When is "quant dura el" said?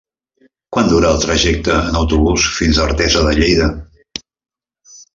0.77-1.19